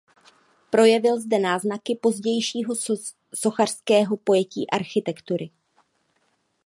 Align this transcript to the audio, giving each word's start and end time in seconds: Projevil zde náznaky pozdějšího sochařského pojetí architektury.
Projevil 0.69 1.19
zde 1.21 1.39
náznaky 1.39 1.95
pozdějšího 2.01 2.73
sochařského 3.33 4.17
pojetí 4.17 4.69
architektury. 4.69 5.51